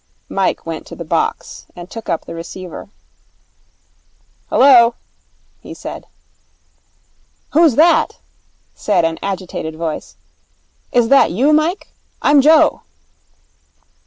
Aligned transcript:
Mike 0.29 0.65
went 0.65 0.87
to 0.87 0.95
the 0.95 1.05
box 1.05 1.67
and 1.75 1.87
took 1.91 2.09
up 2.09 2.25
the 2.25 2.33
receiver. 2.33 2.89
'Hullo!' 4.49 4.95
he 5.59 5.75
said. 5.75 6.07
'Who's 7.53 7.75
that?' 7.75 8.17
said 8.73 9.05
an 9.05 9.19
agitated 9.21 9.75
voice. 9.75 10.15
'Is 10.91 11.09
that 11.09 11.29
you, 11.29 11.53
Mike? 11.53 11.89
I'm 12.19 12.41
Joe.' 12.41 12.81